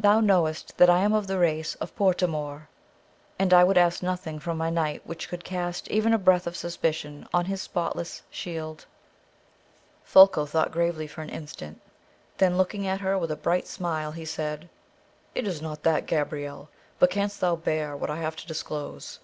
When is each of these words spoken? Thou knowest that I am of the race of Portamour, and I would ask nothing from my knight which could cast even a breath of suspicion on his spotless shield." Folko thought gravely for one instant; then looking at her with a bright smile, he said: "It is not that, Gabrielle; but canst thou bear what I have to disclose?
Thou 0.00 0.18
knowest 0.18 0.76
that 0.78 0.90
I 0.90 0.98
am 1.02 1.12
of 1.14 1.28
the 1.28 1.38
race 1.38 1.76
of 1.76 1.94
Portamour, 1.94 2.66
and 3.38 3.54
I 3.54 3.62
would 3.62 3.78
ask 3.78 4.02
nothing 4.02 4.40
from 4.40 4.56
my 4.58 4.68
knight 4.68 5.06
which 5.06 5.28
could 5.28 5.44
cast 5.44 5.86
even 5.90 6.12
a 6.12 6.18
breath 6.18 6.48
of 6.48 6.56
suspicion 6.56 7.28
on 7.32 7.44
his 7.44 7.62
spotless 7.62 8.24
shield." 8.30 8.86
Folko 10.02 10.44
thought 10.44 10.72
gravely 10.72 11.06
for 11.06 11.20
one 11.20 11.28
instant; 11.30 11.80
then 12.38 12.56
looking 12.58 12.88
at 12.88 13.00
her 13.00 13.16
with 13.16 13.30
a 13.30 13.36
bright 13.36 13.68
smile, 13.68 14.10
he 14.10 14.24
said: 14.24 14.68
"It 15.36 15.46
is 15.46 15.62
not 15.62 15.84
that, 15.84 16.06
Gabrielle; 16.06 16.68
but 16.98 17.10
canst 17.10 17.40
thou 17.40 17.54
bear 17.54 17.96
what 17.96 18.10
I 18.10 18.16
have 18.16 18.34
to 18.34 18.46
disclose? 18.48 19.20